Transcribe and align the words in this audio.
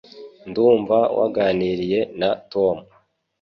Ndumva 0.49 0.97
waganiriye 1.17 1.99
na 2.19 2.29
Tom. 2.51 2.77